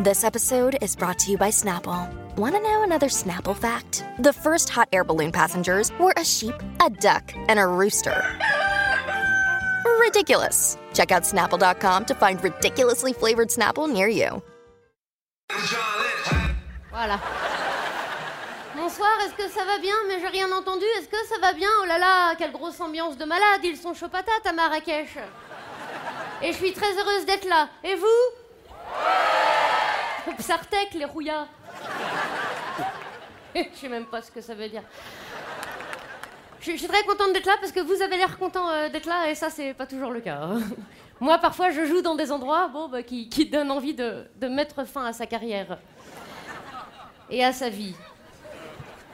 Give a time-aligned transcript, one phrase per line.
[0.00, 2.08] This episode is brought to you by Snapple.
[2.36, 4.04] Want to know another Snapple fact?
[4.20, 8.22] The first hot air balloon passengers were a sheep, a duck, and a rooster.
[9.98, 10.78] Ridiculous.
[10.94, 14.40] Check out snapple.com to find ridiculously flavored Snapple near you.
[16.92, 17.20] Voilà.
[18.76, 20.84] Bonsoir, est-ce que ça va bien Mais j'ai rien entendu.
[20.98, 23.62] Est-ce que ça va bien Oh là là, quelle grosse ambiance de malade.
[23.64, 25.18] Ils sont chauds patates à Marrakech.
[26.40, 27.68] Et je suis très heureuse d'être là.
[27.82, 28.06] Et vous
[30.38, 31.48] Psartek, les rouillards.
[33.54, 34.82] Je sais même pas ce que ça veut dire.
[36.60, 39.30] Je, suis très contente d'être là parce que vous avez l'air content euh, d'être là
[39.30, 40.40] et ça, c'est pas toujours le cas.
[40.42, 40.60] hein.
[41.20, 44.84] Moi, parfois, je joue dans des endroits bon, bah, qui, donnent envie de, de mettre
[44.84, 45.78] fin à sa carrière
[47.30, 47.94] et à sa vie.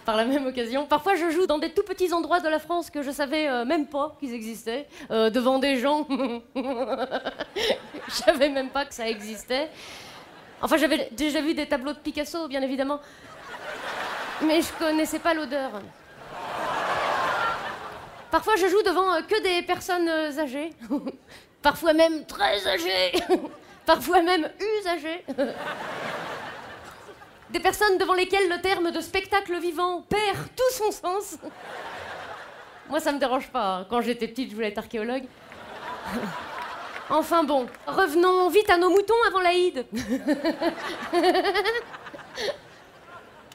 [0.05, 2.91] Par la même occasion, parfois je joue dans des tout petits endroits de la France
[2.91, 6.06] que je savais euh, même pas qu'ils existaient, euh, devant des gens.
[6.55, 9.70] je savais même pas que ça existait.
[10.64, 12.98] Enfin, j'avais déjà vu des tableaux de Picasso, bien évidemment,
[14.41, 15.72] mais je connaissais pas l'odeur.
[18.30, 20.70] Parfois, je joue devant euh, que des personnes euh, âgées,
[21.62, 23.12] parfois même très âgées,
[23.86, 25.22] parfois même usagées.
[27.50, 31.36] Des personnes devant lesquelles le terme de spectacle vivant perd tout son sens.
[32.89, 33.77] Moi, ça me dérange pas.
[33.77, 33.86] hein.
[33.89, 35.22] Quand j'étais petite, je voulais être archéologue.
[37.10, 39.86] Enfin bon, revenons vite à nos moutons avant l'Aïd.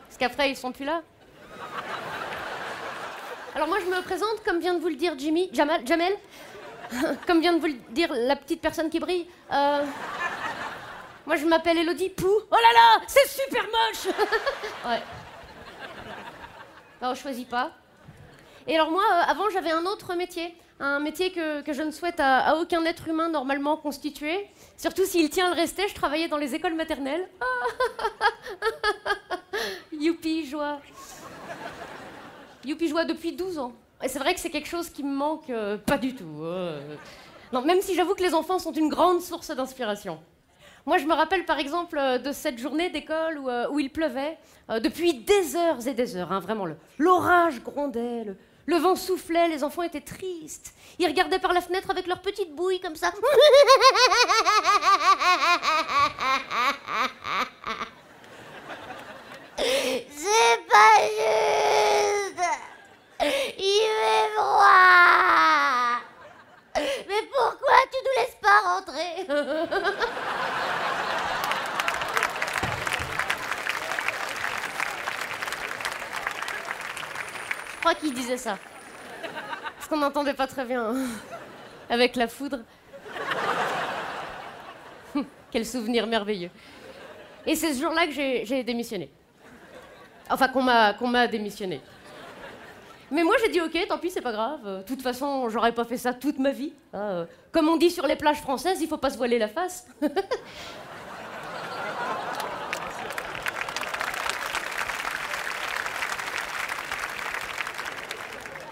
[0.07, 1.01] Parce qu'après, ils sont plus là.
[3.55, 6.13] Alors moi, je me présente, comme vient de vous le dire Jimmy, Jamal, Jamel,
[7.27, 9.27] comme vient de vous le dire la petite personne qui brille.
[9.51, 9.83] Euh,
[11.25, 12.27] moi, je m'appelle Elodie Pou.
[12.27, 14.13] Oh là là, c'est super moche
[14.85, 15.01] Ouais.
[17.01, 17.71] Alors, je choisis pas.
[18.69, 20.53] Et alors, moi, euh, avant, j'avais un autre métier.
[20.79, 24.45] Un métier que, que je ne souhaite à, aucun être humain normalement constitué.
[24.77, 27.27] Surtout s'il tient à le rester, je travaillais dans les écoles maternelles.
[29.91, 30.79] Youpi, joie.
[32.63, 33.73] Youpi, joie depuis 12 ans.
[34.03, 36.43] Et c'est vrai que c'est quelque chose qui me manque euh, pas du tout.
[36.43, 36.95] euh.
[37.51, 40.19] Non, même si j'avoue que les enfants sont une grande source d'inspiration.
[40.85, 43.39] Moi, je me rappelle par exemple de cette journée d'école
[43.71, 44.37] où, il pleuvait,
[44.69, 46.67] depuis des heures et des heures, hein, vraiment.
[46.97, 48.37] L'orage grondait, le,
[48.69, 50.75] le vent soufflait, les enfants étaient tristes.
[50.99, 53.11] Ils regardaient par la fenêtre avec leurs petites bouilles comme ça.
[59.57, 62.41] C'est pas juste
[63.57, 65.99] Il fait froid
[66.75, 69.25] Mais pourquoi tu nous laisses pas rentrer?
[77.89, 78.57] crois qu'il disait ça.
[79.75, 80.91] Parce qu'on n'entendait pas très bien.
[80.91, 81.07] hein.
[81.89, 82.59] Avec la foudre.
[85.51, 86.51] Quel souvenir merveilleux.
[87.47, 89.09] Et c'est ce jour-là que j'ai démissionné.
[90.29, 91.81] Enfin, qu'on m'a m'a démissionné.
[93.09, 94.63] Mais moi, j'ai dit ok, tant pis, c'est pas grave.
[94.63, 96.73] De toute façon, j'aurais pas fait ça toute ma vie.
[96.93, 97.25] hein.
[97.51, 99.87] Comme on dit sur les plages françaises, il faut pas se voiler la face.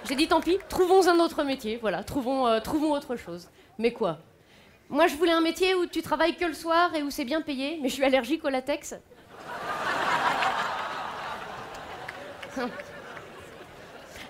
[0.07, 3.50] J'ai dit tant pis, trouvons un autre métier, voilà, trouvons, euh, trouvons autre chose.
[3.78, 4.19] Mais quoi?
[4.90, 7.41] Moi, je voulais un métier où tu travailles que le soir et où c'est bien
[7.41, 8.96] payé, mais je suis allergique au latex.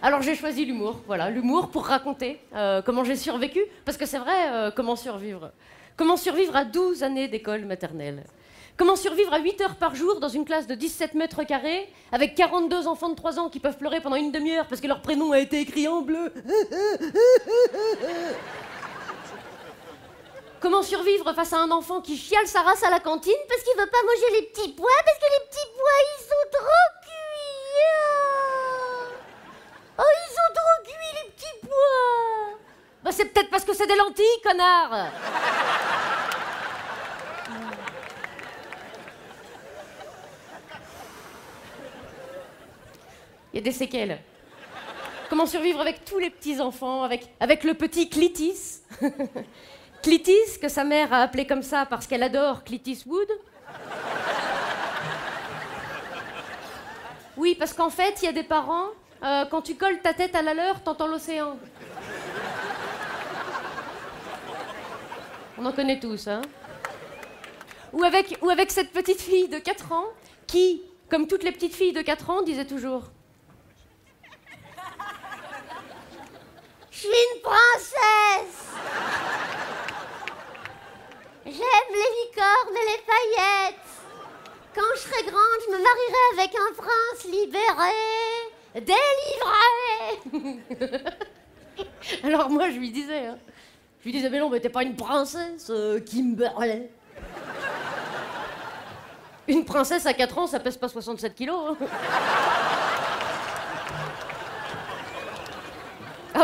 [0.02, 4.20] Alors j'ai choisi l'humour, voilà, l'humour pour raconter euh, comment j'ai survécu, parce que c'est
[4.20, 5.52] vrai, euh, comment survivre
[5.96, 8.24] Comment survivre à 12 années d'école maternelle
[8.78, 12.36] Comment survivre à 8 heures par jour dans une classe de 17 mètres carrés avec
[12.36, 15.32] 42 enfants de 3 ans qui peuvent pleurer pendant une demi-heure parce que leur prénom
[15.32, 16.32] a été écrit en bleu?
[20.60, 23.74] Comment survivre face à un enfant qui chiale sa race à la cantine Parce qu'il
[23.80, 27.88] veut pas manger les petits pois, parce que les petits pois, ils sont trop cuits
[29.98, 32.60] Oh, ils sont trop cuits, les petits pois!
[33.04, 35.12] Bah c'est peut-être parce que c'est des lentilles, connard
[43.58, 44.20] y a des séquelles.
[45.30, 48.82] Comment survivre avec tous les petits-enfants, avec, avec le petit Clitis?
[50.02, 53.28] Clitis, que sa mère a appelé comme ça parce qu'elle adore Clitis Wood
[57.36, 58.88] Oui, parce qu'en fait, il y a des parents,
[59.24, 61.58] euh, quand tu colles ta tête à la leur, t'entends l'océan.
[65.58, 66.42] On en connaît tous, hein
[67.94, 70.06] ou avec, ou avec cette petite fille de 4 ans
[70.46, 73.04] qui, comme toutes les petites filles de 4 ans, disait toujours
[76.98, 78.66] Je suis une princesse
[81.46, 83.86] J'aime les licornes et les paillettes
[84.74, 87.94] Quand je serai grande, je me marierai avec un prince libéré,
[90.34, 91.04] délivré.
[92.24, 93.38] Alors moi, je lui disais, hein,
[94.00, 96.90] je lui disais, mais non, mais t'es pas une princesse, euh, Kimberley.
[99.48, 101.76] Une princesse à 4 ans, ça pèse pas 67 kilos.
[101.80, 101.86] hein.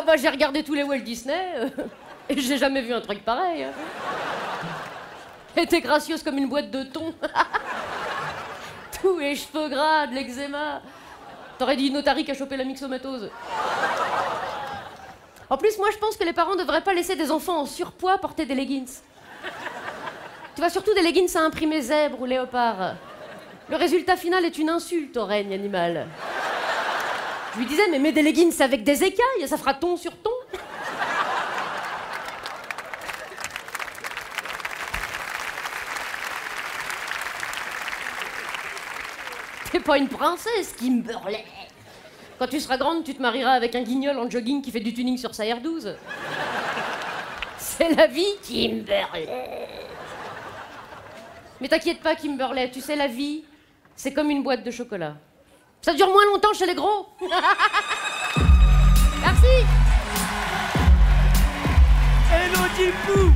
[0.03, 1.69] Ah bah j'ai regardé tous les Walt Disney euh,
[2.27, 3.63] et j'ai jamais vu un truc pareil.
[3.63, 3.71] hein.
[5.55, 7.13] Elle était gracieuse comme une boîte de thon.
[9.01, 10.81] Tous les cheveux gras, de l'eczéma.
[11.57, 13.29] T'aurais dit une otarie qui a chopé la myxomatose.
[15.49, 18.17] En plus, moi je pense que les parents devraient pas laisser des enfants en surpoids
[18.17, 18.99] porter des leggings.
[20.55, 22.95] Tu vois, surtout des leggings à imprimer zèbre ou léopard.
[23.69, 26.07] Le résultat final est une insulte au règne animal.
[27.53, 30.31] Je lui disais, mais mets des leggings avec des écailles, ça fera ton sur ton.
[39.71, 41.45] T'es pas une princesse, Kimberley.
[42.39, 44.93] Quand tu seras grande, tu te marieras avec un guignol en jogging qui fait du
[44.93, 45.95] tuning sur sa R12.
[47.59, 49.27] C'est la vie, Kimberley.
[51.61, 53.43] Mais t'inquiète pas, Kimberley, tu sais, la vie,
[53.95, 55.15] c'est comme une boîte de chocolat.
[55.83, 57.09] Ça dure moins longtemps chez les gros.
[59.21, 59.65] Merci.
[62.33, 63.33] Elodie Pou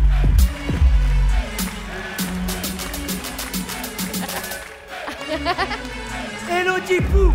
[6.51, 7.33] Elodie Pou